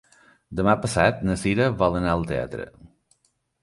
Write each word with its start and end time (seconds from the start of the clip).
Demà 0.59 0.73
passat 0.85 1.21
na 1.29 1.37
Sira 1.43 1.69
vol 1.85 2.01
anar 2.03 2.19
al 2.19 2.29
teatre. 2.35 2.71